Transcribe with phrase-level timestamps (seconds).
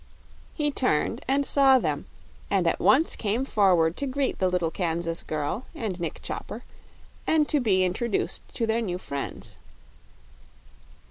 [0.55, 2.07] He turned and saw them,
[2.49, 6.63] and at once came forward to greet the little Kansas girl and Nick Chopper,
[7.27, 9.59] and to be introduced to their new friends.